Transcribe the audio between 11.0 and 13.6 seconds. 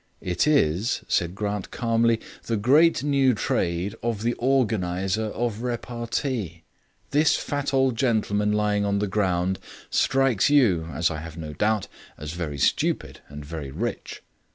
I have no doubt, as very stupid and